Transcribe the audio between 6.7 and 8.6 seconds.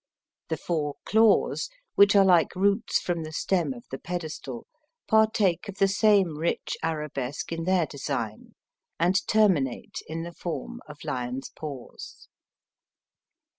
arabesque in their design,